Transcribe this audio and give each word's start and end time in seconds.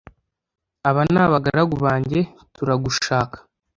aba 0.89 1.01
nabagaragu 1.13 1.75
banjye 1.85 2.19
turagushaka 2.55 3.37